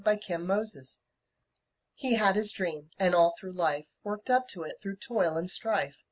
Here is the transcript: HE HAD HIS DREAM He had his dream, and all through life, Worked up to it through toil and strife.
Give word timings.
HE 0.03 0.09
HAD 0.15 0.15
HIS 0.15 0.31
DREAM 0.31 0.83
He 1.93 2.15
had 2.15 2.35
his 2.35 2.51
dream, 2.51 2.89
and 2.97 3.13
all 3.13 3.35
through 3.39 3.53
life, 3.53 3.85
Worked 4.03 4.31
up 4.31 4.47
to 4.47 4.63
it 4.63 4.77
through 4.81 4.95
toil 4.95 5.37
and 5.37 5.47
strife. 5.47 5.99